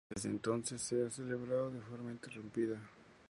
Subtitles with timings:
[0.09, 2.81] Desde entonces, se ha celebrado de forma ininterrumpida.